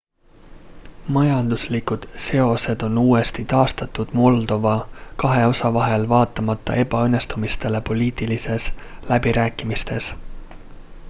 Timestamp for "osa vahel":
5.51-6.09